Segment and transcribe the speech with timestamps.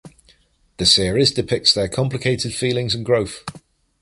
[0.77, 3.43] The series depicts their complicated feelings and growth.